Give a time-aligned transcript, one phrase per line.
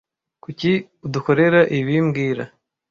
[0.43, 0.71] Kuki
[1.05, 2.43] udukorera ibi mbwira